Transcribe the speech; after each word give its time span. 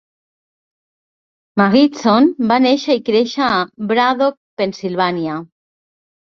Magidson 1.61 2.31
va 2.53 2.59
néixer 2.67 2.97
i 3.01 3.03
créixer 3.11 3.47
a 3.53 3.61
Braddock, 3.95 4.43
Pennsilvània. 4.65 5.41